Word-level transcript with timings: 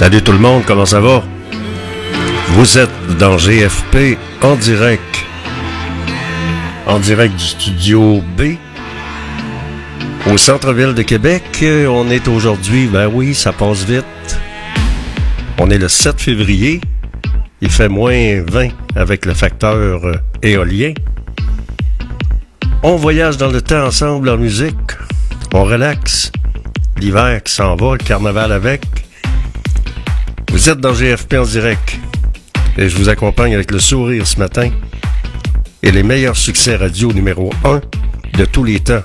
Salut 0.00 0.22
tout 0.22 0.32
le 0.32 0.38
monde, 0.38 0.62
comment 0.66 0.86
ça 0.86 0.98
va? 0.98 1.22
Vous 2.52 2.78
êtes 2.78 3.18
dans 3.18 3.36
GFP 3.36 4.16
en 4.40 4.56
direct. 4.56 5.26
En 6.86 6.98
direct 6.98 7.36
du 7.36 7.44
studio 7.44 8.22
B. 8.34 8.54
Au 10.32 10.38
centre-ville 10.38 10.94
de 10.94 11.02
Québec, 11.02 11.42
on 11.86 12.08
est 12.08 12.28
aujourd'hui, 12.28 12.86
ben 12.86 13.10
oui, 13.12 13.34
ça 13.34 13.52
passe 13.52 13.84
vite. 13.84 14.40
On 15.58 15.68
est 15.68 15.76
le 15.76 15.88
7 15.88 16.18
février. 16.18 16.80
Il 17.60 17.70
fait 17.70 17.90
moins 17.90 18.42
20 18.48 18.68
avec 18.96 19.26
le 19.26 19.34
facteur 19.34 20.06
euh, 20.06 20.14
éolien. 20.42 20.94
On 22.82 22.96
voyage 22.96 23.36
dans 23.36 23.50
le 23.50 23.60
temps 23.60 23.84
ensemble 23.84 24.30
en 24.30 24.38
musique. 24.38 24.92
On 25.52 25.64
relaxe. 25.64 26.32
L'hiver 26.98 27.42
qui 27.42 27.52
s'en 27.52 27.76
va, 27.76 27.92
le 27.92 27.98
carnaval 27.98 28.50
avec. 28.50 28.99
Vous 30.60 30.68
êtes 30.68 30.80
dans 30.80 30.92
GFP 30.92 31.36
en 31.38 31.44
direct 31.44 31.98
et 32.76 32.90
je 32.90 32.94
vous 32.94 33.08
accompagne 33.08 33.54
avec 33.54 33.70
le 33.70 33.78
sourire 33.78 34.26
ce 34.26 34.38
matin 34.38 34.68
et 35.82 35.90
les 35.90 36.02
meilleurs 36.02 36.36
succès 36.36 36.76
radio 36.76 37.10
numéro 37.14 37.50
1 37.64 37.80
de 38.36 38.44
tous 38.44 38.64
les 38.64 38.78
temps. 38.78 39.00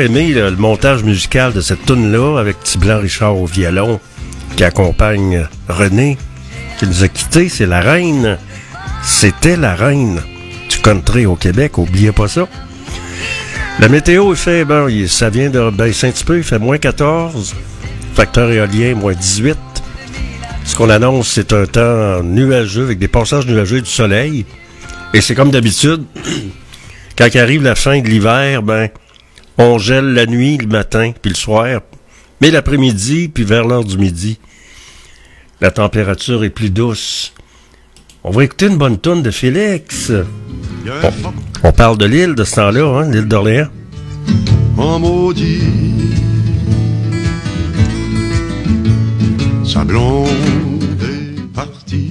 Aimé 0.00 0.32
le 0.32 0.50
montage 0.52 1.02
musical 1.02 1.52
de 1.52 1.60
cette 1.60 1.84
tune-là 1.86 2.38
avec 2.38 2.62
Tiblan 2.62 2.98
Richard 2.98 3.36
au 3.36 3.46
violon 3.46 4.00
qui 4.56 4.64
accompagne 4.64 5.46
René 5.68 6.18
qui 6.78 6.86
nous 6.86 7.04
a 7.04 7.08
quittés. 7.08 7.48
C'est 7.48 7.66
la 7.66 7.80
reine. 7.80 8.38
C'était 9.02 9.56
la 9.56 9.74
reine 9.74 10.20
du 10.68 10.78
country 10.78 11.26
au 11.26 11.36
Québec. 11.36 11.78
Oubliez 11.78 12.12
pas 12.12 12.28
ça. 12.28 12.48
La 13.80 13.88
météo, 13.88 14.32
il 14.32 14.36
fait, 14.36 14.64
ben, 14.64 14.88
ça 15.06 15.30
vient 15.30 15.50
de 15.50 15.70
baisser 15.70 16.08
un 16.08 16.10
petit 16.10 16.24
peu. 16.24 16.38
Il 16.38 16.44
fait 16.44 16.58
moins 16.58 16.78
14. 16.78 17.54
Facteur 18.14 18.50
éolien, 18.50 18.94
moins 18.94 19.14
18. 19.14 19.58
Ce 20.64 20.76
qu'on 20.76 20.90
annonce, 20.90 21.28
c'est 21.28 21.52
un 21.52 21.66
temps 21.66 22.22
nuageux 22.22 22.84
avec 22.84 22.98
des 22.98 23.08
passages 23.08 23.46
nuageux 23.46 23.80
du 23.80 23.90
soleil. 23.90 24.46
Et 25.12 25.20
c'est 25.20 25.34
comme 25.34 25.50
d'habitude, 25.50 26.04
quand 27.18 27.34
arrive 27.36 27.62
la 27.62 27.74
fin 27.74 28.00
de 28.00 28.08
l'hiver, 28.08 28.62
ben, 28.62 28.88
on 29.58 29.78
gèle 29.78 30.14
la 30.14 30.26
nuit, 30.26 30.58
le 30.58 30.66
matin, 30.66 31.12
puis 31.20 31.30
le 31.30 31.36
soir. 31.36 31.80
Mais 32.40 32.50
l'après-midi, 32.50 33.28
puis 33.28 33.44
vers 33.44 33.66
l'heure 33.66 33.84
du 33.84 33.96
midi, 33.96 34.38
la 35.60 35.70
température 35.70 36.44
est 36.44 36.50
plus 36.50 36.70
douce. 36.70 37.32
On 38.24 38.30
va 38.30 38.44
écouter 38.44 38.66
une 38.66 38.76
bonne 38.76 38.98
tonne 38.98 39.22
de 39.22 39.30
Félix. 39.30 40.10
On, 41.62 41.72
parle 41.72 41.98
de 41.98 42.06
l'île 42.06 42.34
de 42.34 42.44
ce 42.44 42.56
temps-là, 42.56 43.00
hein, 43.00 43.10
l'île 43.10 43.28
d'Orléans. 43.28 43.68
En 44.76 44.98
maudit, 44.98 45.60
sa 49.64 49.84
blonde 49.84 50.28
est 51.02 51.54
partie, 51.54 52.10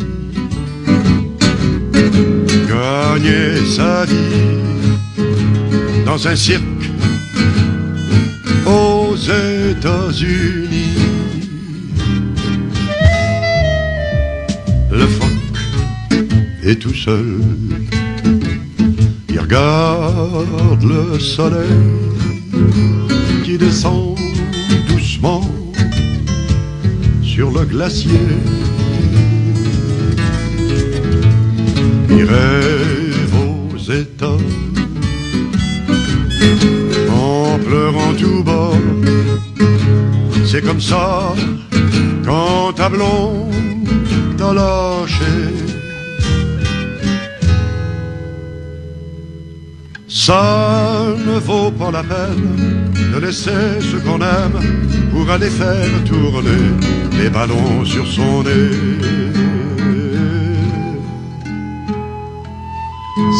gagner 2.67 3.65
sa 3.75 4.05
vie 4.05 4.13
dans 6.05 6.27
un 6.27 6.35
cirque 6.35 6.82
aux 8.65 9.15
États-Unis. 9.15 10.97
Le 14.91 15.07
phoque 15.07 15.59
est 16.63 16.75
tout 16.75 16.94
seul, 16.94 17.39
il 19.29 19.39
regarde 19.39 20.83
le 20.83 21.19
soleil 21.19 21.67
qui 23.44 23.57
descend 23.57 24.17
doucement 24.88 25.41
sur 27.23 27.51
le 27.51 27.65
glacier. 27.65 28.19
Aux 33.33 33.91
États 33.91 34.38
tout 38.17 38.43
bord. 38.43 38.77
C'est 40.45 40.61
comme 40.61 40.81
ça 40.81 41.33
quand 42.25 42.73
ta 42.73 42.89
blonde 42.89 43.53
t'a 44.37 44.53
lâché. 44.53 45.35
Ça 50.07 51.05
ne 51.27 51.39
vaut 51.39 51.71
pas 51.71 51.91
la 51.91 52.03
peine 52.03 52.91
de 53.13 53.19
laisser 53.19 53.81
ce 53.81 53.97
qu'on 53.97 54.21
aime 54.21 54.59
pour 55.11 55.29
aller 55.29 55.49
faire 55.49 56.03
tourner 56.05 56.63
les 57.17 57.29
ballons 57.29 57.83
sur 57.83 58.05
son 58.07 58.43
nez. 58.43 59.32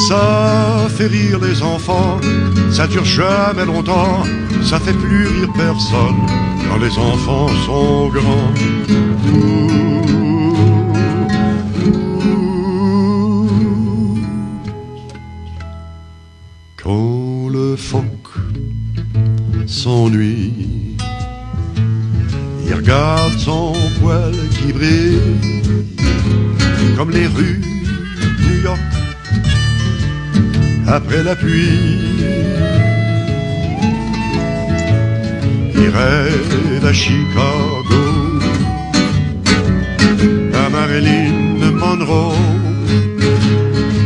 Ça 0.08 0.88
fait 0.90 1.08
rire 1.08 1.40
les 1.40 1.64
enfants, 1.64 2.20
ça 2.72 2.88
dure 2.88 3.06
jamais 3.06 3.66
longtemps, 3.66 4.24
ça 4.64 4.80
fait 4.80 4.94
plus 4.94 5.28
rire 5.28 5.50
personne 5.56 6.22
quand 6.68 6.78
les 6.78 6.96
enfants 6.98 7.50
sont 7.66 8.10
grands. 8.10 9.73
Après 30.94 31.24
la 31.24 31.36
pluie. 31.36 32.12
Rêve 35.96 36.86
à 36.86 36.94
Chicago, 36.94 38.06
à 40.64 40.70
Marilyn 40.70 41.72
Monroe. 41.82 42.36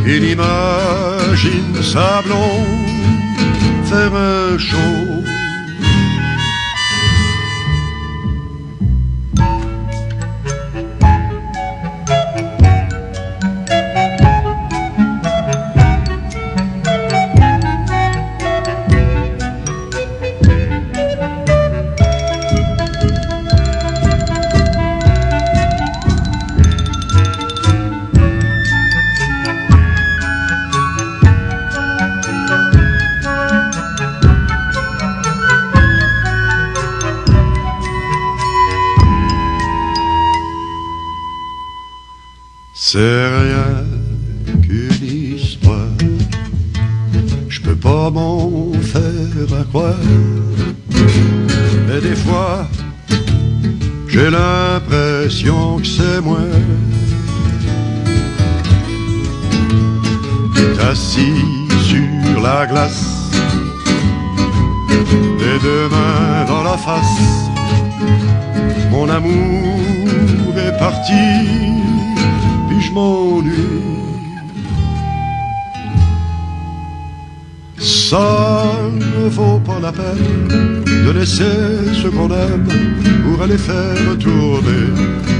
Il 0.06 0.22
imagine 0.36 1.74
sa 1.82 2.22
blonde 2.22 3.86
faire 3.90 4.14
un. 4.14 4.38
C'est 42.90 43.28
rien 43.42 43.84
qu'une 44.62 45.34
histoire. 45.36 45.98
Je 47.46 47.60
peux 47.60 47.74
pas 47.76 48.08
m'en 48.08 48.72
faire 48.82 49.60
à 49.60 49.64
croire. 49.64 50.06
Mais 51.86 52.00
des 52.00 52.16
fois, 52.16 52.66
j'ai 54.08 54.30
l'impression 54.30 55.76
que 55.80 55.86
c'est 55.86 56.22
moi. 56.22 56.38
assis 60.90 61.44
sur 61.90 62.40
la 62.40 62.64
glace, 62.64 63.04
les 65.42 65.58
deux 65.62 65.88
mains 65.90 66.46
dans 66.48 66.62
la 66.62 66.78
face. 66.78 67.20
Mon 68.90 69.10
amour 69.10 70.54
est 70.56 70.78
parti 70.78 71.68
puis 72.78 72.86
je 72.86 72.92
m'ennuie. 72.92 73.52
Ça 77.78 78.64
ne 78.92 79.28
vaut 79.28 79.60
pas 79.60 79.78
la 79.80 79.92
peine 79.92 80.82
de 80.84 81.10
laisser 81.10 81.44
ce 81.94 82.08
qu'on 82.08 82.28
aime 82.28 82.68
pour 83.24 83.42
aller 83.42 83.58
faire 83.58 84.18
tourner 84.18 84.86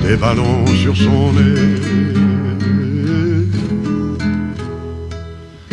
des 0.06 0.16
ballons 0.16 0.66
sur 0.82 0.96
son 0.96 1.32
nez. 1.32 1.80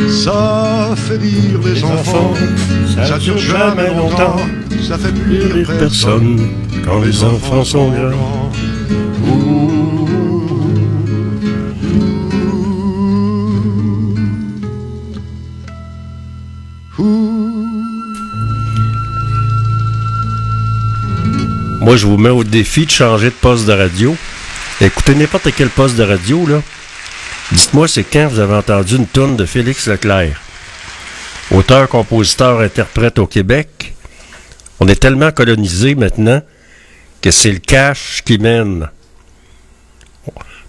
Ça 0.09 0.94
fait 0.95 1.18
rire 1.18 1.59
les, 1.63 1.73
Les 1.73 1.83
enfants, 1.83 2.31
enfants, 2.31 3.06
ça 3.06 3.18
dure 3.19 3.38
jamais 3.38 3.94
longtemps, 3.94 4.38
ça 4.81 4.97
fait 4.97 5.11
plus 5.11 5.65
personne 5.79 6.39
quand 6.83 7.00
les 7.01 7.23
enfants 7.23 7.63
sont 7.63 7.89
grands. 7.89 8.34
Je 21.95 22.07
vous 22.07 22.18
mets 22.18 22.30
au 22.30 22.44
défi 22.44 22.85
de 22.85 22.92
changer 22.92 23.28
de 23.28 23.35
poste 23.35 23.68
de 23.68 23.71
radio. 23.71 24.18
Écoutez 24.81 25.16
n'importe 25.16 25.47
quel 25.56 25.69
poste 25.69 25.95
de 25.95 26.04
radio, 26.04 26.45
là. 26.45 26.61
Dites-moi, 27.54 27.87
c'est 27.87 28.04
quand 28.04 28.28
vous 28.28 28.40
avez 28.40 28.56
entendu 28.56 28.97
une 28.97 29.07
tourne 29.07 29.37
de 29.37 29.45
Félix 29.45 29.87
Leclerc? 29.87 30.42
Auteur, 31.52 31.87
compositeur, 31.87 32.59
interprète 32.59 33.18
au 33.18 33.28
Québec. 33.28 33.94
On 34.81 34.90
est 34.90 34.99
tellement 34.99 35.31
colonisé 35.31 35.95
maintenant 35.95 36.42
que 37.21 37.31
c'est 37.31 37.52
le 37.52 37.59
cash 37.59 38.23
qui 38.25 38.40
mène. 38.40 38.90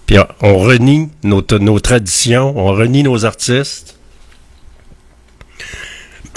Puis 0.07 0.19
on 0.43 0.59
renie 0.59 1.11
nos 1.25 1.81
traditions, 1.81 2.57
on 2.57 2.67
renie 2.67 3.03
nos 3.03 3.25
artistes. 3.25 3.97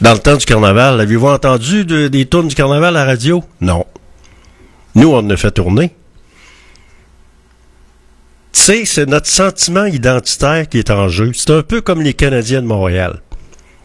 Dans 0.00 0.12
le 0.12 0.18
temps 0.18 0.36
du 0.36 0.44
carnaval, 0.44 1.00
avez-vous 1.00 1.26
entendu 1.28 1.84
de- 1.84 2.08
des 2.08 2.26
tournes 2.26 2.48
du 2.48 2.54
carnaval 2.54 2.96
à 2.96 3.00
la 3.00 3.04
radio? 3.06 3.42
Non. 3.60 3.86
Nous, 4.94 5.08
on 5.10 5.28
a 5.30 5.36
fait 5.36 5.50
tourner. 5.50 5.94
Tu 8.52 8.60
sais, 8.60 8.84
c'est 8.84 9.06
notre 9.06 9.26
sentiment 9.26 9.84
identitaire 9.86 10.68
qui 10.68 10.78
est 10.78 10.90
en 10.90 11.08
jeu. 11.08 11.32
C'est 11.34 11.50
un 11.50 11.62
peu 11.62 11.80
comme 11.80 12.02
les 12.02 12.14
Canadiens 12.14 12.62
de 12.62 12.66
Montréal. 12.66 13.20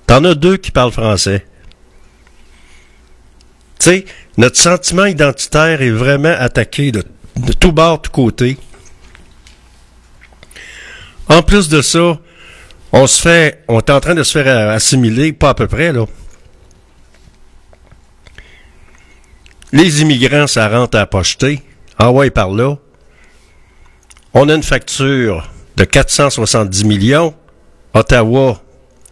T'en 0.07 0.23
as 0.25 0.35
deux 0.35 0.57
qui 0.57 0.71
parlent 0.71 0.91
français. 0.91 1.45
Tu 3.79 3.85
sais, 3.85 4.05
notre 4.37 4.57
sentiment 4.57 5.05
identitaire 5.05 5.81
est 5.81 5.89
vraiment 5.91 6.35
attaqué 6.37 6.91
de, 6.91 7.03
de 7.37 7.53
tout 7.53 7.71
bord, 7.71 8.01
tout 8.01 8.11
côté. 8.11 8.57
En 11.29 11.41
plus 11.41 11.69
de 11.69 11.81
ça, 11.81 12.19
on 12.93 13.07
se 13.07 13.21
fait, 13.21 13.63
on 13.67 13.79
est 13.79 13.89
en 13.89 13.99
train 13.99 14.15
de 14.15 14.23
se 14.23 14.31
faire 14.31 14.69
assimiler, 14.69 15.33
pas 15.33 15.49
à 15.49 15.53
peu 15.53 15.67
près, 15.67 15.91
là. 15.91 16.05
Les 19.73 20.01
immigrants, 20.01 20.47
ça 20.47 20.67
rentre 20.67 20.97
à 20.97 21.05
pocheter. 21.05 21.61
Ah 21.97 22.11
ouais, 22.11 22.29
par 22.29 22.51
là. 22.51 22.75
On 24.33 24.49
a 24.49 24.55
une 24.55 24.63
facture 24.63 25.49
de 25.77 25.85
470 25.85 26.83
millions. 26.83 27.33
Ottawa 27.93 28.61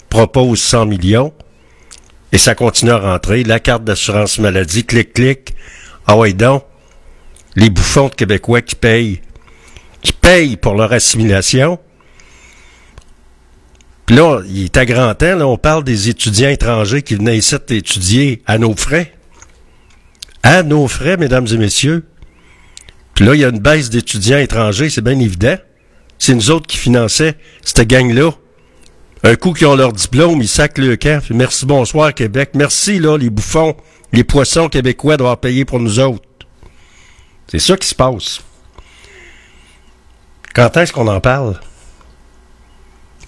propose 0.10 0.60
100 0.60 0.86
millions. 0.86 1.34
Et 2.34 2.38
ça 2.38 2.56
continue 2.56 2.92
à 2.92 2.98
rentrer. 2.98 3.44
La 3.44 3.62
carte 3.62 3.86
d'assurance 3.86 4.38
maladie, 4.38 4.86
clic, 4.86 5.14
clic. 5.14 5.56
Ah 6.06 6.18
ouais, 6.18 6.34
donc. 6.34 6.64
Les 7.56 7.70
bouffons 7.70 8.10
de 8.10 8.16
Québécois 8.16 8.62
qui 8.62 8.76
payent. 8.76 9.22
Qui 10.02 10.12
payent 10.12 10.58
pour 10.58 10.76
leur 10.76 10.92
assimilation. 10.92 11.80
Puis 14.10 14.18
là, 14.18 14.42
il 14.48 14.64
est 14.64 14.76
à 14.76 14.88
grand 14.88 15.14
temps, 15.14 15.36
là, 15.36 15.46
on 15.46 15.58
parle 15.58 15.84
des 15.84 16.10
étudiants 16.10 16.50
étrangers 16.50 17.04
qui 17.04 17.14
venaient 17.14 17.38
ici 17.38 17.54
étudier 17.70 18.42
à 18.48 18.58
nos 18.58 18.76
frais. 18.76 19.14
À 20.42 20.64
nos 20.64 20.88
frais, 20.88 21.16
mesdames 21.16 21.46
et 21.46 21.58
messieurs. 21.58 22.08
Puis 23.14 23.24
là, 23.24 23.36
il 23.36 23.42
y 23.42 23.46
a 23.46 23.50
une 23.50 23.60
baisse 23.60 23.92
d'étudiants 23.92 24.40
étrangers, 24.40 24.90
c'est 24.90 25.04
bien 25.04 25.20
évident. 25.20 25.58
C'est 26.18 26.34
nous 26.34 26.50
autres 26.50 26.66
qui 26.66 26.78
finançaient 26.78 27.36
cette 27.62 27.88
gang-là. 27.88 28.32
Un 29.22 29.36
coup 29.36 29.54
qu'ils 29.54 29.68
ont 29.68 29.76
leur 29.76 29.94
diplôme, 29.94 30.42
ils 30.42 30.48
sacent 30.48 30.80
le 30.80 30.96
camp. 30.96 31.22
Merci, 31.30 31.68
bonsoir, 31.68 32.12
Québec. 32.12 32.54
Merci, 32.56 32.98
là, 32.98 33.16
les 33.16 33.30
bouffons, 33.30 33.78
les 34.12 34.24
poissons 34.24 34.70
québécois 34.70 35.18
doivent 35.18 35.38
payer 35.38 35.66
pour 35.66 35.80
nous 35.80 36.00
autres. 36.00 36.28
C'est 37.46 37.60
ça 37.60 37.78
qui 37.78 37.88
se 37.88 37.94
passe. 37.94 38.42
Quand 40.56 40.76
est-ce 40.78 40.92
qu'on 40.92 41.08
en 41.08 41.20
parle? 41.20 41.60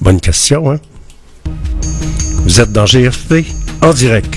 Bonne 0.02 0.20
question, 0.20 0.72
hein? 0.72 0.80
Vous 2.44 2.60
êtes 2.60 2.72
dans 2.72 2.88
GFP 2.88 3.46
en 3.84 3.94
direct. 3.94 4.36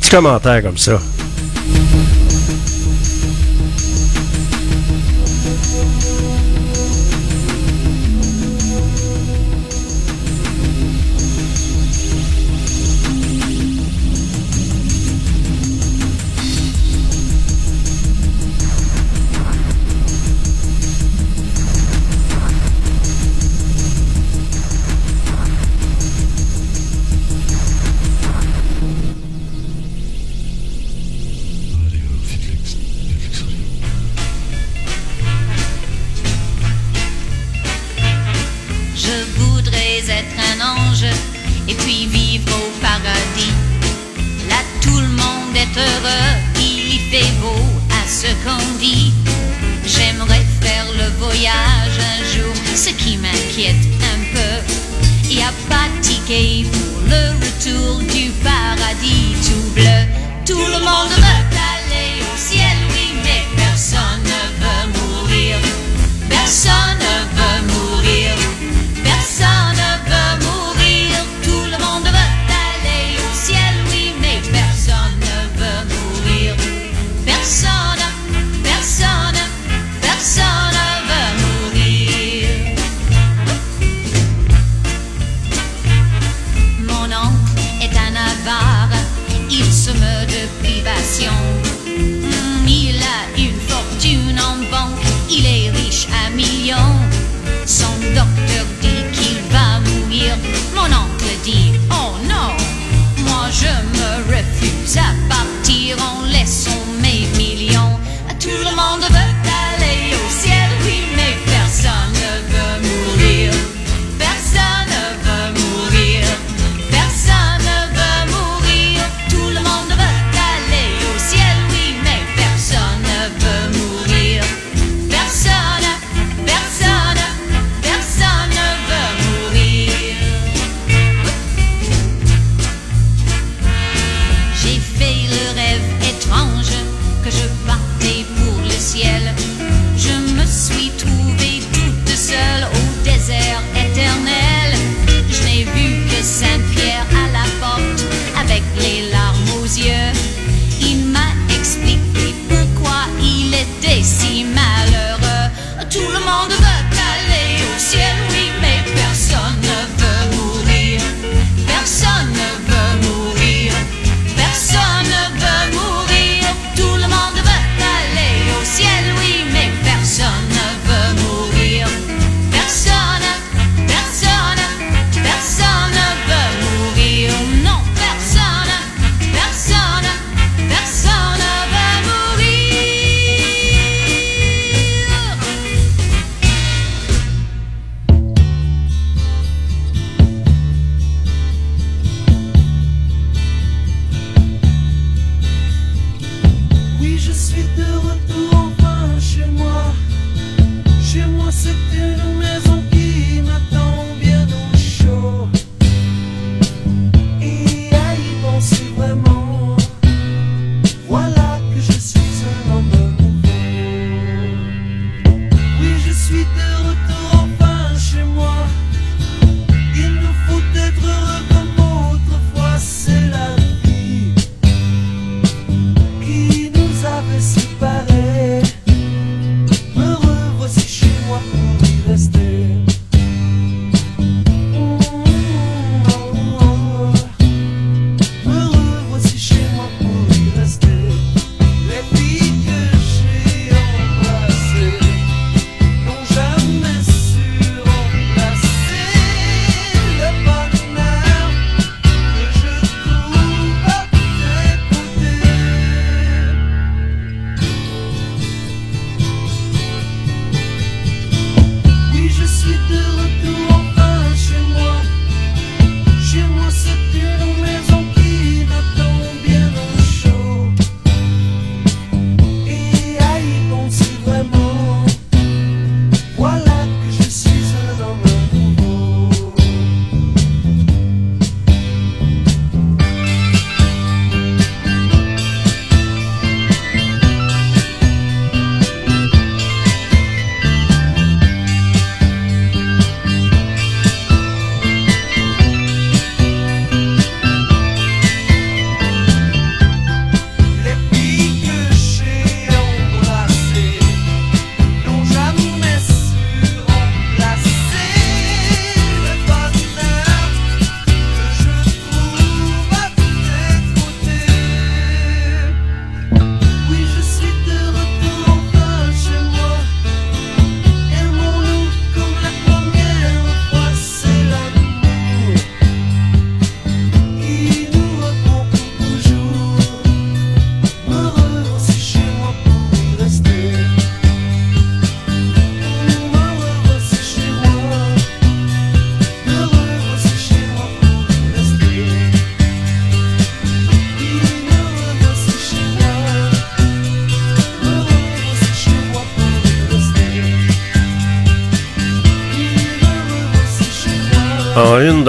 Petit 0.00 0.10
commentaire 0.10 0.62
comme 0.62 0.78
ça. 0.78 0.98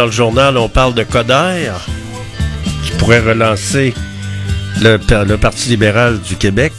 Le 0.07 0.13
journal, 0.13 0.57
on 0.57 0.69
parle 0.69 0.93
de 0.93 1.03
Coder, 1.03 1.71
qui 2.83 2.91
pourrait 2.97 3.19
relancer 3.19 3.93
le, 4.81 5.35
Parti 5.35 5.69
libéral 5.69 6.19
du 6.21 6.35
Québec. 6.35 6.71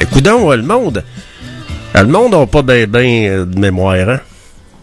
Écoutons, 0.00 0.50
le 0.52 0.62
monde, 0.62 1.04
le 1.94 2.06
monde 2.06 2.32
n'a 2.32 2.46
pas 2.46 2.62
bien 2.62 2.86
ben 2.86 3.44
de 3.44 3.58
mémoire, 3.58 4.08
hein? 4.08 4.20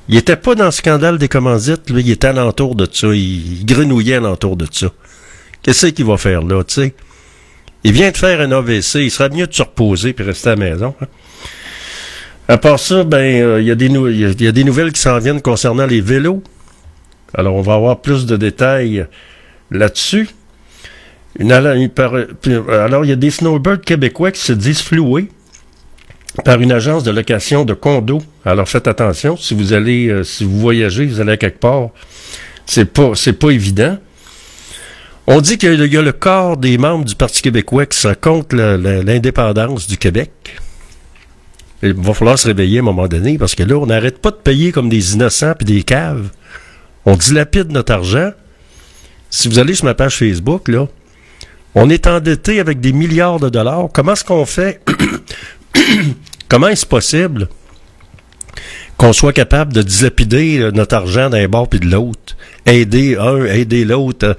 Il 0.10 0.18
était 0.18 0.36
pas 0.36 0.56
dans 0.56 0.66
le 0.66 0.72
scandale 0.72 1.18
des 1.18 1.28
commandites, 1.28 1.90
lui, 1.90 2.02
il 2.04 2.12
était 2.12 2.28
alentour 2.28 2.76
de 2.76 2.88
ça, 2.92 3.08
il, 3.08 3.60
il 3.60 3.66
grenouillait 3.66 4.16
alentour 4.16 4.56
de 4.56 4.68
ça. 4.70 4.88
Qu'est-ce 5.62 5.88
qu'il 5.88 6.06
va 6.06 6.18
faire 6.18 6.42
là, 6.42 6.64
tu 6.64 6.74
sais? 6.76 6.96
Il 7.84 7.92
vient 7.92 8.12
de 8.12 8.18
faire 8.18 8.42
un 8.42 8.52
AVC, 8.52 8.96
il 8.96 9.12
serait 9.12 9.30
mieux 9.30 9.48
de 9.48 9.54
se 9.54 9.62
reposer 9.62 10.14
puis 10.14 10.26
rester 10.26 10.50
à 10.50 10.56
la 10.56 10.70
maison. 10.72 10.96
Hein? 11.02 11.08
À 12.48 12.58
part 12.58 12.80
ça, 12.80 13.04
ben, 13.04 13.60
il 13.62 13.70
a 13.72 13.76
des 13.76 13.88
y 13.88 14.48
a 14.48 14.52
des 14.52 14.64
nouvelles 14.64 14.92
qui 14.92 15.02
s'en 15.02 15.18
viennent 15.20 15.42
concernant 15.42 15.86
les 15.86 16.02
vélos. 16.02 16.44
Alors, 17.38 17.56
on 17.56 17.62
va 17.62 17.74
avoir 17.74 18.02
plus 18.02 18.26
de 18.26 18.38
détails 18.38 19.06
là-dessus. 19.72 20.30
alors, 21.40 21.76
il 23.06 23.10
y 23.10 23.12
a 23.12 23.16
des 23.16 23.32
snowbirds 23.32 23.82
québécois 23.82 24.32
qui 24.32 24.42
se 24.42 24.54
disent 24.54 24.82
floués 24.82 25.30
par 26.44 26.60
une 26.62 26.72
agence 26.72 27.04
de 27.04 27.12
location 27.12 27.66
de 27.66 27.74
condos. 27.74 28.24
Alors, 28.46 28.68
faites 28.68 28.88
attention. 28.88 29.38
Si 29.38 29.54
vous 29.54 29.74
allez, 29.74 30.08
euh, 30.08 30.24
si 30.24 30.44
vous 30.44 30.60
voyagez, 30.60 31.06
vous 31.06 31.22
allez 31.22 31.34
à 31.34 31.38
quelque 31.38 31.60
part, 31.60 31.90
c'est 32.66 32.86
pas, 32.86 33.12
pas 33.40 33.50
évident. 33.50 33.98
On 35.28 35.42
dit 35.42 35.58
qu'il 35.58 35.92
y 35.92 35.98
a 35.98 36.02
le 36.02 36.12
corps 36.12 36.56
des 36.56 36.78
membres 36.78 37.06
du 37.06 37.16
Parti 37.16 37.42
québécois 37.42 37.86
qui 37.86 37.98
sont 37.98 38.14
contre 38.20 38.56
l'indépendance 38.56 39.88
du 39.88 39.98
Québec. 39.98 40.32
Il 41.82 41.94
va 41.94 42.14
falloir 42.14 42.38
se 42.38 42.48
réveiller 42.48 42.78
à 42.78 42.82
un 42.82 42.86
moment 42.86 43.08
donné 43.08 43.38
parce 43.38 43.56
que 43.56 43.64
là, 43.64 43.76
on 43.76 43.88
n'arrête 43.88 44.20
pas 44.20 44.32
de 44.32 44.36
payer 44.36 44.72
comme 44.72 44.88
des 44.88 45.14
innocents 45.16 45.54
puis 45.58 45.66
des 45.66 45.84
caves. 45.84 46.30
On 47.06 47.16
dilapide 47.16 47.72
notre 47.72 47.94
argent. 47.94 48.32
Si 49.30 49.48
vous 49.48 49.60
allez 49.60 49.76
sur 49.76 49.86
ma 49.86 49.94
page 49.94 50.18
Facebook, 50.18 50.68
là, 50.68 50.88
on 51.76 51.90
est 51.90 52.08
endetté 52.08 52.60
avec 52.60 52.80
des 52.80 52.94
milliards 52.94 53.40
de 53.40 53.50
dollars. 53.50 53.90
Comment 53.94 54.14
est-ce 54.14 54.24
qu'on 54.24 54.46
fait? 54.46 54.82
Comment 56.48 56.70
est-ce 56.70 56.86
possible 56.86 57.50
qu'on 58.98 59.12
soit 59.12 59.34
capable 59.34 59.74
de 59.74 59.82
dilapider 59.82 60.70
notre 60.74 60.96
argent 60.96 61.30
d'un 61.30 61.48
bord 61.48 61.68
puis 61.68 61.80
de 61.80 61.88
l'autre? 61.88 62.38
Aider 62.66 63.18
un, 63.20 63.46
aider 63.46 63.84
l'autre, 63.84 64.26
euh, 64.26 64.34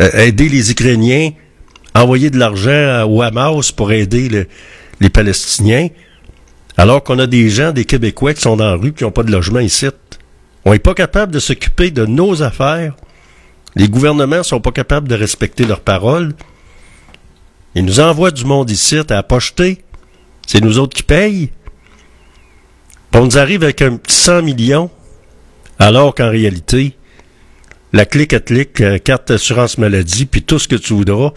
euh, 0.00 0.10
aider 0.24 0.48
les 0.48 0.72
Ukrainiens, 0.72 1.30
envoyer 1.94 2.30
de 2.30 2.38
l'argent 2.38 3.04
au 3.08 3.22
Hamas 3.22 3.72
pour 3.72 3.92
aider 3.92 4.48
les 5.00 5.10
Palestiniens, 5.10 5.88
alors 6.76 7.04
qu'on 7.04 7.18
a 7.18 7.26
des 7.26 7.48
gens, 7.50 7.72
des 7.72 7.84
Québécois 7.84 8.34
qui 8.34 8.42
sont 8.42 8.56
dans 8.56 8.66
la 8.66 8.74
rue 8.74 8.92
qui 8.92 9.04
n'ont 9.04 9.10
pas 9.10 9.22
de 9.22 9.30
logement 9.30 9.60
ici. 9.60 9.86
On 10.64 10.72
n'est 10.72 10.78
pas 10.78 10.94
capable 10.94 11.32
de 11.32 11.40
s'occuper 11.40 11.90
de 11.90 12.06
nos 12.06 12.42
affaires. 12.42 12.94
Les 13.74 13.88
gouvernements 13.88 14.42
sont 14.42 14.60
pas 14.60 14.70
capables 14.70 15.08
de 15.08 15.14
respecter 15.14 15.64
leurs 15.64 15.80
paroles. 15.80 16.34
Ils 17.74 17.84
nous 17.84 18.00
envoient 18.00 18.30
du 18.30 18.44
monde 18.44 18.70
ici 18.70 19.00
à 19.08 19.22
pocheter. 19.22 19.82
C'est 20.46 20.60
nous 20.60 20.78
autres 20.78 20.96
qui 20.96 21.02
payent. 21.02 21.50
on 23.14 23.24
nous 23.24 23.38
arrive 23.38 23.62
avec 23.62 23.82
un 23.82 23.96
petit 23.96 24.16
100 24.16 24.42
millions, 24.42 24.90
alors 25.78 26.14
qu'en 26.14 26.30
réalité, 26.30 26.96
la 27.92 28.04
clique 28.04 28.34
à 28.34 28.40
clic, 28.40 28.80
euh, 28.80 28.98
carte 28.98 29.28
d'assurance 29.28 29.78
maladie, 29.78 30.26
puis 30.26 30.42
tout 30.42 30.58
ce 30.58 30.68
que 30.68 30.76
tu 30.76 30.94
voudras, 30.94 31.32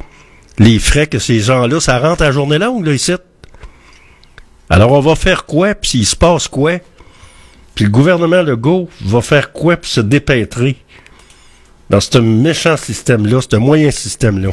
les 0.58 0.80
frais 0.80 1.08
que 1.08 1.20
ces 1.20 1.40
gens-là, 1.40 1.80
ça 1.80 2.00
rentre 2.00 2.24
à 2.24 2.32
journée 2.32 2.58
longue, 2.58 2.86
là, 2.86 2.94
ici. 2.94 3.14
Alors, 4.70 4.92
on 4.92 5.02
va 5.02 5.16
faire 5.16 5.46
quoi, 5.46 5.76
puis 5.76 5.92
s'il 5.92 6.06
se 6.06 6.16
passe 6.16 6.48
quoi? 6.48 6.80
Puis 7.76 7.86
le 7.86 7.92
gouvernement 7.92 8.42
Legault 8.42 8.90
va 9.06 9.22
faire 9.22 9.52
quoi 9.52 9.76
pour 9.78 9.86
se 9.88 10.00
dépêtrer 10.02 10.78
dans 11.90 12.00
ce 12.00 12.18
méchant 12.18 12.78
système-là, 12.78 13.42
ce 13.50 13.58
moyen 13.58 13.92
système-là? 13.92 14.50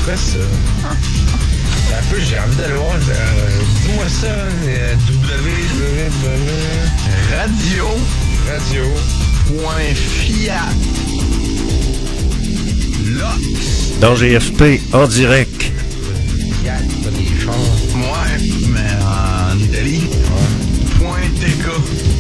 Quoi 0.04 0.16
ça? 0.16 0.38
Un 1.92 2.02
peu, 2.10 2.18
j'ai 2.20 2.38
envie 2.38 2.56
d'aller 2.56 2.74
voir. 2.74 2.94
Euh, 2.94 3.60
Dis-moi 3.82 4.08
ça, 4.08 4.26
euh, 4.26 4.94
www. 5.08 5.48
Radio. 7.32 7.86
Radio.fiat. 9.56 10.68
Dans 14.00 14.14
GFP, 14.14 14.80
en 14.92 15.06
direct. 15.06 15.72
Moi, 17.94 18.16
mais 18.68 18.80
en 19.02 19.58
Italie. 19.58 20.04
Point 20.98 21.30
TK. 21.40 22.15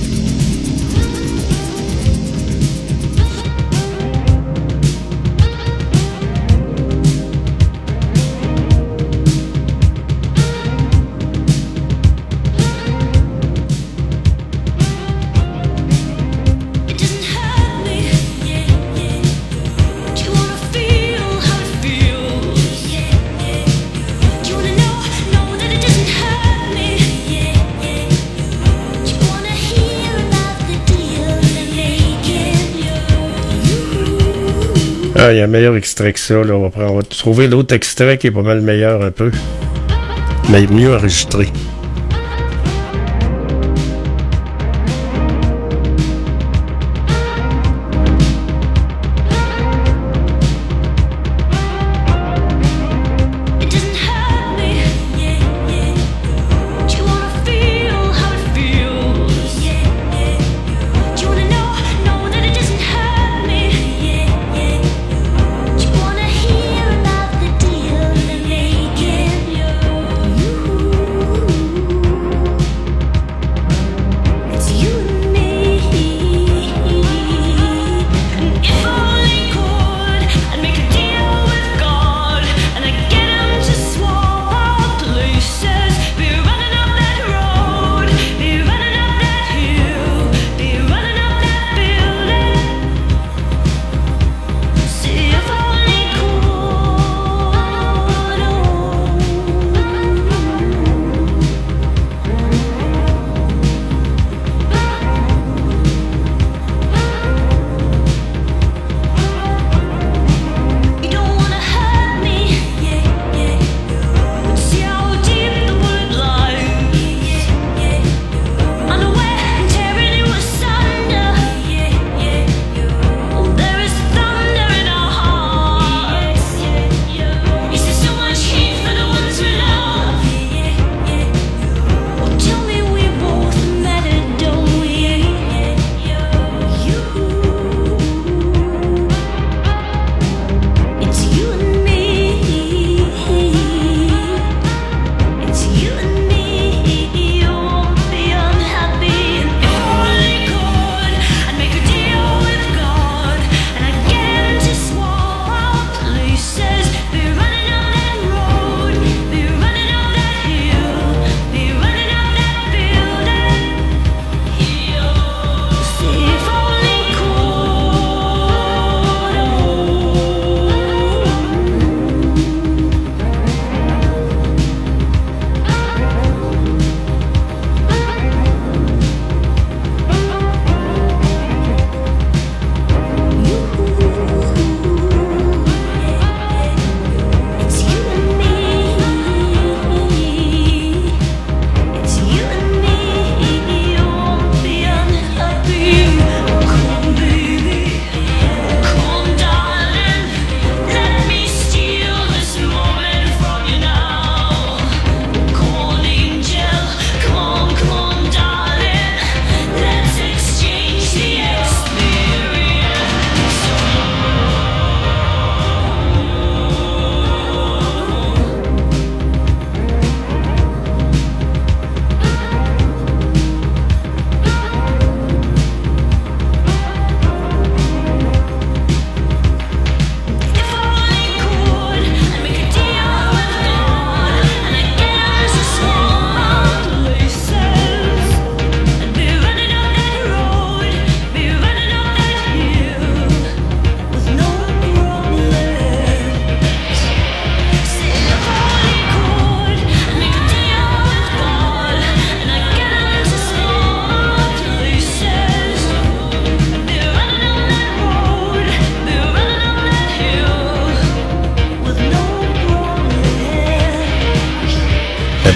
Ah, 35.18 35.32
il 35.32 35.38
y 35.38 35.40
a 35.40 35.44
un 35.44 35.46
meilleur 35.46 35.76
extrait 35.76 36.12
que 36.12 36.18
ça. 36.18 36.34
Là. 36.34 36.54
On, 36.54 36.68
va 36.68 37.02
trouver 37.02 37.48
l'autre 37.48 37.74
extrait 37.74 38.18
qui 38.18 38.26
est 38.26 38.30
pas 38.30 38.42
mal 38.42 38.60
meilleur 38.60 39.02
un 39.02 39.10
peu. 39.10 39.30
Mais 40.50 40.66
mieux 40.66 40.94
enregistré. 40.94 41.48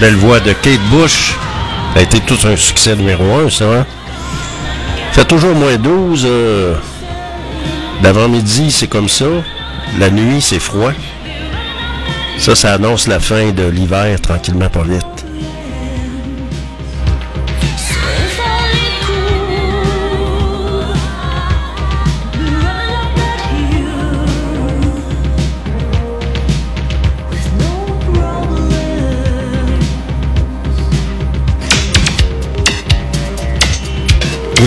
belle 0.00 0.16
voix 0.16 0.40
de 0.40 0.52
Kate 0.52 0.80
Bush. 0.90 1.34
A 1.94 2.00
été 2.00 2.20
tout 2.20 2.38
un 2.46 2.56
succès 2.56 2.96
numéro 2.96 3.22
un, 3.34 3.50
ça. 3.50 3.64
Hein? 3.66 3.86
Fait 5.12 5.24
toujours 5.24 5.54
moins 5.54 5.76
12. 5.76 6.26
L'avant-midi, 8.02 8.66
euh, 8.66 8.70
c'est 8.70 8.86
comme 8.86 9.08
ça. 9.08 9.26
La 9.98 10.10
nuit, 10.10 10.40
c'est 10.40 10.58
froid. 10.58 10.92
Ça, 12.38 12.54
ça 12.54 12.74
annonce 12.74 13.06
la 13.08 13.20
fin 13.20 13.50
de 13.50 13.64
l'hiver 13.64 14.18
tranquillement 14.20 14.70
pas 14.70 14.84
vite. 14.84 15.19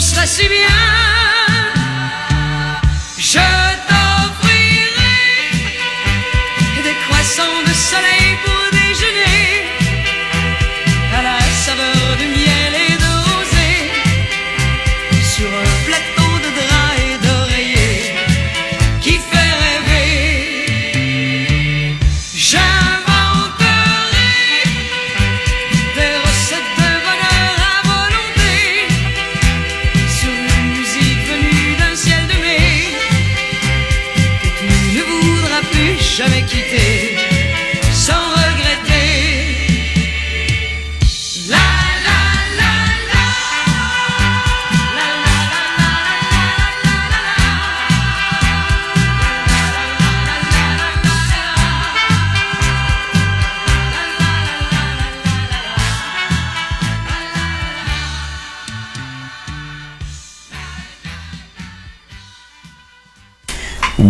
On 0.00 0.02
sera 0.02 0.26
si 0.26 0.48
bien. 0.48 1.19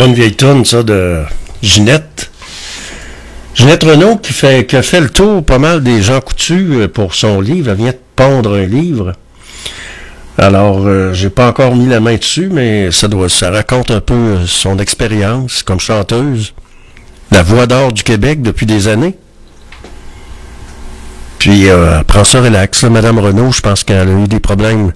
Bonne 0.00 0.14
vieille 0.14 0.32
tonne, 0.32 0.64
ça, 0.64 0.82
de 0.82 1.24
Ginette. 1.62 2.30
Ginette 3.54 3.82
Renault 3.82 4.16
qui 4.16 4.32
fait 4.32 4.64
qui 4.64 4.76
a 4.76 4.80
fait 4.80 5.02
le 5.02 5.10
tour 5.10 5.44
pas 5.44 5.58
mal 5.58 5.82
des 5.82 6.00
gens 6.00 6.22
coutus 6.22 6.68
euh, 6.70 6.88
pour 6.88 7.14
son 7.14 7.42
livre. 7.42 7.72
Elle 7.72 7.76
vient 7.76 7.90
de 7.90 7.98
pondre 8.16 8.54
un 8.54 8.64
livre. 8.64 9.12
Alors, 10.38 10.86
euh, 10.86 11.12
j'ai 11.12 11.28
pas 11.28 11.48
encore 11.48 11.76
mis 11.76 11.86
la 11.86 12.00
main 12.00 12.14
dessus, 12.14 12.48
mais 12.50 12.90
ça 12.90 13.08
doit 13.08 13.28
ça 13.28 13.50
raconte 13.50 13.90
un 13.90 14.00
peu 14.00 14.14
euh, 14.14 14.46
son 14.46 14.78
expérience 14.78 15.62
comme 15.62 15.80
chanteuse. 15.80 16.54
La 17.30 17.42
voix 17.42 17.66
d'or 17.66 17.92
du 17.92 18.02
Québec 18.02 18.40
depuis 18.40 18.64
des 18.64 18.88
années. 18.88 19.18
Puis 21.38 21.68
euh, 21.68 21.98
elle 21.98 22.04
prend 22.04 22.24
ça 22.24 22.40
relax. 22.40 22.84
Madame 22.84 23.18
Renault, 23.18 23.52
je 23.52 23.60
pense 23.60 23.84
qu'elle 23.84 24.08
a 24.08 24.12
eu 24.12 24.26
des 24.26 24.40
problèmes 24.40 24.92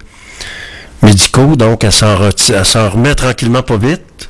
médicaux, 1.03 1.55
donc 1.55 1.83
elle 1.83 1.93
s'en 1.93 2.89
remet 2.89 3.13
tranquillement 3.13 3.61
pas 3.61 3.77
vite. 3.77 4.29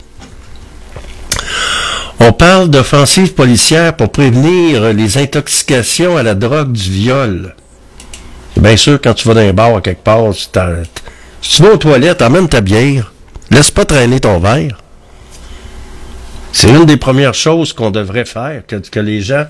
On 2.20 2.32
parle 2.32 2.70
d'offensive 2.70 3.34
policière 3.34 3.96
pour 3.96 4.12
prévenir 4.12 4.94
les 4.94 5.18
intoxications 5.18 6.18
à 6.18 6.24
la 6.24 6.34
drogue 6.34 6.72
du 6.72 6.90
viol. 6.90 7.56
Bien 8.58 8.78
sûr, 8.78 9.00
quand 9.02 9.14
tu 9.14 9.28
vas 9.28 9.34
dans 9.34 9.42
un 9.42 9.54
bar 9.54 9.76
à 9.76 9.82
quelque 9.82 10.04
part, 10.04 10.32
tu 10.34 10.60
si 11.42 11.58
tu 11.58 11.62
vas 11.62 11.74
aux 11.74 11.78
toilettes, 11.78 12.22
emmène 12.22 12.50
ta 12.50 12.62
bière. 12.62 13.14
Laisse 13.52 13.70
pas 13.70 13.86
traîner 13.86 14.20
ton 14.20 14.40
verre. 14.40 14.82
C'est 16.52 16.70
une 16.70 16.86
des 16.86 16.98
premières 16.98 17.34
choses 17.34 17.74
qu'on 17.74 17.92
devrait 17.92 18.26
faire, 18.26 18.66
que, 18.66 18.78
que 18.78 19.00
les 19.00 19.22
gens 19.22 19.46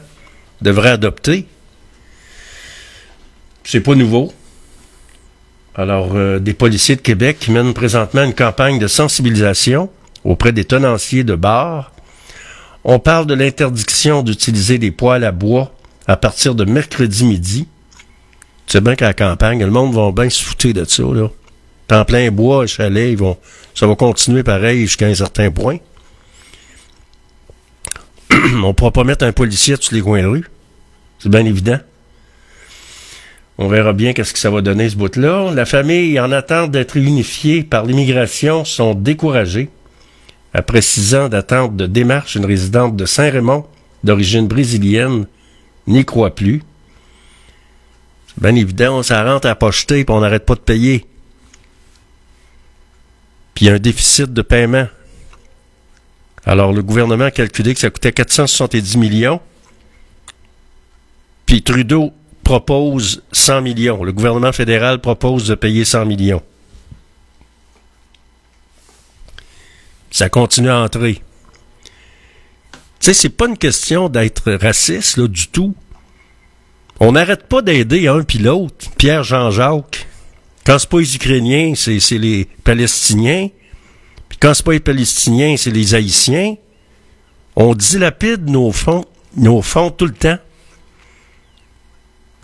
devraient 0.62 0.90
adopter. 0.90 1.46
C'est 3.64 3.80
pas 3.80 3.96
nouveau. 3.96 4.34
Alors, 5.76 6.10
euh, 6.16 6.40
des 6.40 6.54
policiers 6.54 6.96
de 6.96 7.02
Québec 7.02 7.38
qui 7.40 7.52
mènent 7.52 7.74
présentement 7.74 8.24
une 8.24 8.34
campagne 8.34 8.80
de 8.80 8.88
sensibilisation 8.88 9.90
auprès 10.24 10.52
des 10.52 10.66
tenanciers 10.66 11.24
de 11.24 11.36
bars. 11.36 11.92
On 12.88 13.00
parle 13.00 13.26
de 13.26 13.34
l'interdiction 13.34 14.22
d'utiliser 14.22 14.78
des 14.78 14.92
poêles 14.92 15.24
à 15.24 15.32
bois 15.32 15.74
à 16.06 16.18
partir 16.18 16.54
de 16.54 16.66
mercredi 16.66 17.26
midi. 17.26 17.68
Tu 18.68 18.74
sais 18.74 18.82
bien 18.82 18.96
qu'à 18.96 19.08
la 19.08 19.16
campagne, 19.16 19.60
le 19.66 19.72
monde 19.72 19.96
va 19.96 20.12
bien 20.12 20.30
se 20.30 20.44
foutre 20.44 20.72
de 20.72 20.86
ça, 20.86 21.02
là. 21.02 21.30
En 21.92 22.06
plein 22.06 22.30
bois, 22.30 22.68
chalet, 22.68 23.12
ils 23.12 23.18
vont, 23.18 23.38
ça 23.74 23.88
va 23.88 23.96
continuer 23.96 24.44
pareil 24.44 24.82
jusqu'à 24.82 25.08
un 25.08 25.16
certain 25.16 25.50
point. 25.50 25.78
On 28.64 28.76
pourra 28.76 28.92
pas 28.92 29.04
mettre 29.04 29.26
un 29.26 29.32
policier 29.32 29.78
sur 29.80 29.96
les 29.96 30.02
coins 30.02 30.22
de 30.22 30.28
rue. 30.28 30.46
C'est 31.18 31.30
bien 31.30 31.44
évident. 31.44 31.80
On 33.58 33.68
verra 33.68 33.94
bien 33.94 34.14
qu'est-ce 34.14 34.34
que 34.34 34.40
ça 34.40 34.52
va 34.52 34.62
donner 34.62 34.90
ce 34.90 34.96
bout-là. 34.96 35.52
La 35.56 35.66
famille, 35.66 36.20
en 36.20 36.32
attente 36.32 36.70
d'être 36.70 36.98
unifiée 36.98 37.64
par 37.64 37.86
l'immigration, 37.86 38.64
sont 38.64 38.94
découragés. 38.94 39.70
Après 40.58 40.82
six 40.82 41.16
ans 41.16 41.28
d'attente 41.28 41.76
de 41.76 41.86
démarche, 41.86 42.36
une 42.36 42.46
résidente 42.46 42.96
de 42.96 43.06
Saint-Raymond, 43.06 43.66
d'origine 44.06 44.48
brésilienne, 44.48 45.28
n'y 45.86 46.06
croit 46.06 46.34
plus. 46.34 46.64
Bien 48.38 48.56
évident, 48.56 49.04
ça 49.04 49.22
rentre 49.26 49.50
à 49.50 49.56
pocheter 49.56 50.00
et 50.00 50.06
on 50.08 50.22
n'arrête 50.22 50.46
pas 50.46 50.56
de 50.56 50.62
payer. 50.62 51.06
Puis 53.54 53.66
il 53.66 53.68
y 53.68 53.70
a 53.70 53.74
un 53.74 53.80
déficit 53.80 54.32
de 54.32 54.42
paiement. 54.42 54.88
Alors 56.46 56.72
le 56.72 56.82
gouvernement 56.82 57.26
a 57.26 57.32
calculé 57.32 57.74
que 57.74 57.82
ça 57.82 57.90
coûtait 57.90 58.14
470 58.14 58.96
millions. 58.96 59.42
Puis 61.46 61.64
Trudeau 61.64 62.14
propose 62.46 63.24
100 63.34 63.62
millions. 63.62 64.06
Le 64.06 64.14
gouvernement 64.14 64.54
fédéral 64.54 65.02
propose 65.02 65.50
de 65.50 65.56
payer 65.56 65.84
100 65.84 66.06
millions. 66.06 66.42
Ça 70.16 70.30
continue 70.30 70.70
à 70.70 70.80
entrer. 70.80 71.16
Tu 71.16 72.72
sais, 73.02 73.14
c'est 73.14 73.28
pas 73.28 73.50
une 73.50 73.58
question 73.58 74.08
d'être 74.08 74.54
raciste, 74.54 75.18
là, 75.18 75.28
du 75.28 75.50
tout. 75.50 75.76
On 77.02 77.12
n'arrête 77.12 77.48
pas 77.48 77.62
d'aider 77.62 78.08
un 78.08 78.24
puis 78.24 78.40
l'autre. 78.40 78.90
Pierre 78.98 79.26
Jean-Jacques. 79.26 80.08
Quand 80.66 80.80
c'est 80.80 80.88
pas 80.88 81.00
les 81.00 81.16
Ukrainiens, 81.18 81.74
c'est, 81.76 82.00
les 82.12 82.48
Palestiniens. 82.64 83.50
Puis 84.30 84.38
quand 84.40 84.54
c'est 84.54 84.64
pas 84.64 84.72
les 84.72 84.80
Palestiniens, 84.80 85.58
c'est 85.58 85.72
les 85.72 85.96
Haïtiens. 85.96 86.56
On 87.58 87.76
dilapide 87.76 88.50
nos 88.50 88.72
fonds, 88.72 89.04
nos 89.36 89.62
fonds 89.62 89.92
tout 89.92 90.06
le 90.06 90.14
temps. 90.14 90.38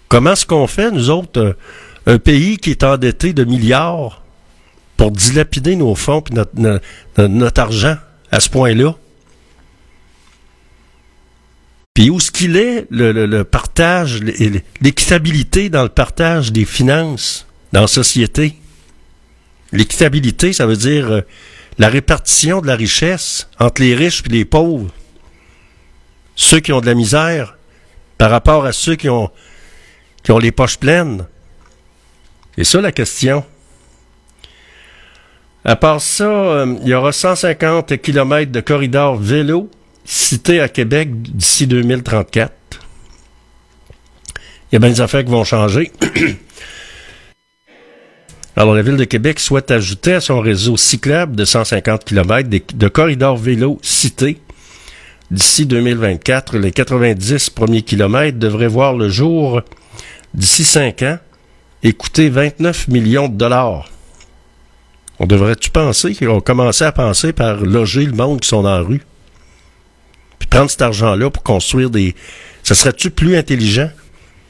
Comment 0.10 0.34
est-ce 0.34 0.46
qu'on 0.46 0.68
fait, 0.68 0.92
nous 0.92 1.10
autres, 1.10 1.56
un, 2.06 2.16
un 2.16 2.20
pays 2.20 2.58
qui 2.58 2.72
est 2.72 2.84
endetté 2.84 3.32
de 3.32 3.46
milliards? 3.46 4.22
Pour 5.02 5.10
dilapider 5.10 5.76
nos 5.76 5.96
fonds 5.96 6.24
et 6.30 6.36
notre, 6.36 6.80
notre, 7.18 7.60
argent 7.60 7.98
à 8.30 8.40
ce 8.40 8.52
point-là? 8.52 8.94
Puis 11.96 12.12
où 12.12 12.20
est-ce 12.20 12.30
qu'il 12.30 12.56
est, 12.56 12.86
le, 12.92 13.12
le- 13.12 13.44
partage, 13.44 14.20
l'équitabilité 14.20 15.70
dans 15.70 15.82
le 15.82 15.90
partage 15.90 16.52
des 16.52 16.66
finances 16.66 17.48
dans 17.74 17.82
la 17.82 17.88
société? 17.88 18.54
L'équitabilité, 19.72 20.54
ça 20.54 20.68
veut 20.68 20.78
dire 20.78 21.10
euh, 21.10 21.22
la 21.80 21.90
répartition 21.90 22.62
de 22.62 22.68
la 22.68 22.76
richesse 22.76 23.50
entre 23.60 23.82
les 23.82 23.96
riches 23.96 24.22
et 24.28 24.30
les 24.30 24.46
pauvres. 24.46 24.94
Ceux 26.36 26.60
qui 26.60 26.74
ont 26.74 26.80
de 26.80 26.86
la 26.86 26.94
misère 26.94 27.58
par 28.20 28.30
rapport 28.30 28.66
à 28.66 28.72
ceux 28.72 28.98
qui 28.98 29.10
ont, 29.10 29.32
qui 30.22 30.32
ont 30.32 30.38
les 30.38 30.52
poches 30.52 30.78
pleines. 30.78 31.26
C'est 32.56 32.66
ça 32.66 32.82
la 32.82 32.92
question. 32.92 33.44
À 35.64 35.76
part 35.76 36.02
ça, 36.02 36.24
euh, 36.24 36.76
il 36.82 36.90
y 36.90 36.94
aura 36.96 37.12
150 37.12 38.02
km 38.02 38.52
de 38.52 38.62
corridors 38.62 39.16
vélo 39.16 39.70
cités 40.06 40.60
à 40.60 40.68
Québec 40.68 41.10
d'ici 41.22 41.68
2034. 41.68 42.52
Il 44.72 44.76
y 44.76 44.76
a 44.78 44.80
bien 44.80 44.90
des 44.90 45.02
affaires 45.02 45.24
qui 45.24 45.30
vont 45.30 45.44
changer. 45.44 45.92
Alors, 48.56 48.74
la 48.74 48.82
Ville 48.82 48.98
de 48.98 49.04
Québec 49.06 49.40
souhaite 49.40 49.70
ajouter 49.70 50.14
à 50.14 50.22
son 50.22 50.40
réseau 50.40 50.78
cyclable 50.78 51.36
de 51.36 51.46
150 51.46 52.06
km 52.06 52.50
de, 52.50 52.60
de 52.74 52.88
corridors 52.88 53.38
vélo 53.38 53.80
cités. 53.84 54.40
D'ici 55.30 55.66
2024, 55.68 56.58
les 56.58 56.72
90 56.72 57.52
premiers 57.52 57.84
kilomètres 57.84 58.40
devraient 58.40 58.68
voir 58.68 58.96
le 58.96 59.10
jour 59.10 59.62
d'ici 60.34 60.64
5 60.64 61.04
ans 61.04 61.20
et 61.84 61.94
coûter 61.94 62.30
29 62.30 62.88
millions 62.88 63.30
de 63.30 63.36
dollars. 63.36 63.90
On 65.24 65.28
devrait-tu 65.28 65.70
penser 65.70 66.18
vont 66.22 66.42
commencer 66.42 66.84
à 66.84 66.92
penser 66.92 67.32
par 67.32 67.58
loger 67.58 68.08
le 68.08 68.14
monde 68.14 68.42
qui 68.42 68.48
sont 68.48 68.64
dans 68.64 68.84
rue? 68.84 69.04
Puis 70.40 70.48
prendre 70.48 70.72
cet 70.72 70.82
argent-là 70.82 71.30
pour 71.30 71.44
construire 71.44 71.92
des... 71.92 72.16
Ça 72.64 72.74
serait-tu 72.74 73.12
plus 73.12 73.38
intelligent 73.38 73.92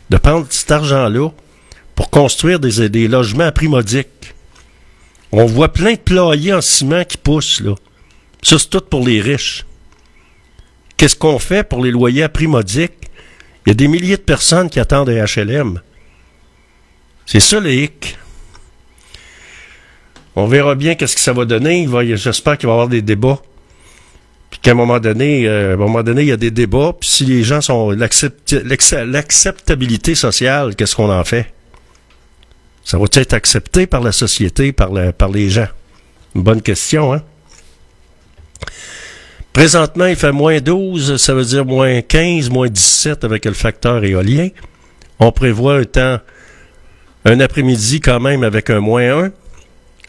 de 0.10 0.16
prendre 0.16 0.48
cet 0.50 0.72
argent-là 0.72 1.30
pour 1.94 2.10
construire 2.10 2.62
des, 2.62 2.88
des 2.88 3.10
logements 3.10 3.44
à 3.44 3.52
prix 3.52 3.68
modique? 3.68 4.34
On 5.34 5.46
voit 5.46 5.74
plein 5.74 5.92
de 5.92 5.98
ployers 5.98 6.54
en 6.54 6.62
ciment 6.62 7.04
qui 7.04 7.18
poussent, 7.18 7.60
là. 7.60 7.76
Ça, 8.42 8.58
c'est 8.58 8.70
tout 8.70 8.80
pour 8.80 9.06
les 9.06 9.20
riches. 9.20 9.66
qu'est-ce 10.96 11.18
qu'on 11.18 11.38
fait 11.38 11.68
pour 11.68 11.84
les 11.84 11.92
loyers 11.92 12.24
à 12.24 12.30
prix 12.30 12.48
modique? 12.48 12.94
Il 13.66 13.70
y 13.70 13.72
a 13.72 13.76
des 13.76 13.90
milliers 13.90 14.16
de 14.16 14.22
personnes 14.22 14.70
qui 14.70 14.80
attendent 14.80 15.10
des 15.10 15.22
HLM. 15.22 15.82
C'est 17.26 17.42
ça. 17.42 17.60
On 20.36 20.48
verra 20.48 20.76
bien 20.76 20.96
qu'est-ce 20.96 21.16
que 21.16 21.22
ça 21.22 21.34
va 21.34 21.46
donner. 21.46 21.88
J'espère 22.16 22.58
qu'il 22.58 22.68
va 22.68 22.74
y 22.74 22.76
avoir 22.76 22.88
des 22.88 23.02
débats. 23.02 23.40
Puis 24.50 24.60
qu'à 24.62 24.72
un 24.72 24.76
moment 24.76 25.00
donné, 25.00 25.48
euh, 25.48 25.72
à 25.72 25.74
un 25.74 25.78
moment 25.78 26.04
donné, 26.04 26.24
il 26.24 26.28
y 26.28 26.32
a 26.32 26.38
des 26.38 26.52
débats. 26.52 26.94
Puis 27.00 27.10
si 27.10 27.26
les 27.26 27.44
gens 27.44 27.62
sont 27.62 27.92
l'accept- 27.92 28.54
l'acce- 28.66 28.94
l'acceptabilité 28.94 30.16
sociale, 30.16 30.76
qu'est-ce 30.76 30.96
qu'on 30.96 31.12
en 31.12 31.24
fait? 31.24 31.54
Ça 32.84 32.98
va 32.98 33.06
être 33.14 33.34
accepté 33.34 33.88
par 33.88 34.02
la 34.02 34.12
société, 34.12 34.72
par, 34.74 34.90
les 35.34 35.50
gens? 35.50 35.68
Bonne 36.36 36.62
question, 36.62 37.14
hein? 37.14 37.22
Présentement, 39.54 40.06
il 40.06 40.16
fait 40.16 40.32
moins 40.32 40.60
12, 40.60 41.18
ça 41.18 41.34
veut 41.34 41.44
dire 41.44 41.66
moins 41.66 42.02
15, 42.02 42.50
moins 42.50 42.70
17 42.70 43.24
avec 43.26 43.46
le 43.46 43.54
facteur 43.54 44.04
éolien. 44.04 44.48
On 45.20 45.32
prévoit 45.32 45.76
un 45.78 45.84
temps, 45.84 46.20
un 47.26 47.40
après-midi 47.42 48.00
quand 48.00 48.20
même 48.20 48.44
avec 48.44 48.70
un 48.70 48.80
moins 48.80 49.26
1. 49.26 49.32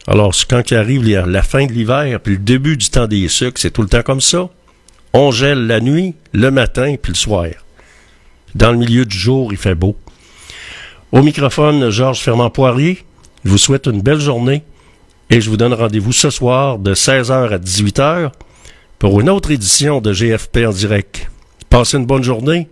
Alors, 0.07 0.33
quand 0.49 0.71
il 0.71 0.77
arrive 0.77 1.03
la 1.07 1.43
fin 1.43 1.65
de 1.65 1.71
l'hiver, 1.71 2.19
puis 2.19 2.33
le 2.33 2.39
début 2.39 2.77
du 2.77 2.89
temps 2.89 3.07
des 3.07 3.27
sucres, 3.27 3.59
c'est 3.59 3.71
tout 3.71 3.81
le 3.81 3.87
temps 3.87 4.01
comme 4.01 4.21
ça. 4.21 4.49
On 5.13 5.31
gèle 5.31 5.67
la 5.67 5.79
nuit, 5.79 6.15
le 6.33 6.51
matin, 6.51 6.95
puis 7.01 7.13
le 7.13 7.17
soir. 7.17 7.47
Dans 8.55 8.71
le 8.71 8.77
milieu 8.77 9.05
du 9.05 9.17
jour, 9.17 9.53
il 9.53 9.57
fait 9.57 9.75
beau. 9.75 9.95
Au 11.11 11.21
microphone, 11.21 11.89
Georges 11.89 12.21
Fermand-Poirier, 12.21 13.03
je 13.45 13.49
vous 13.49 13.57
souhaite 13.57 13.85
une 13.85 14.01
belle 14.01 14.19
journée 14.19 14.63
et 15.29 15.41
je 15.41 15.49
vous 15.49 15.57
donne 15.57 15.73
rendez-vous 15.73 16.11
ce 16.11 16.29
soir 16.29 16.79
de 16.79 16.93
16h 16.93 17.53
à 17.53 17.57
18h 17.57 18.31
pour 18.99 19.19
une 19.21 19.29
autre 19.29 19.51
édition 19.51 20.01
de 20.01 20.13
GFP 20.13 20.59
en 20.67 20.71
direct. 20.71 21.29
Passez 21.69 21.97
une 21.97 22.05
bonne 22.05 22.23
journée. 22.23 22.67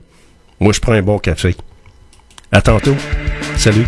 Moi, 0.60 0.74
je 0.74 0.80
prends 0.80 0.94
un 0.94 1.02
bon 1.02 1.20
café. 1.20 1.56
À 2.52 2.62
tantôt. 2.62 2.96
Salut. 3.58 3.88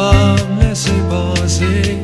âme 0.00 0.58
laissez 0.60 1.02
passer 1.08 1.98